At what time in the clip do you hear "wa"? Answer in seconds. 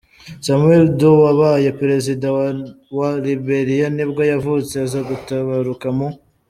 2.37-2.45, 2.97-3.09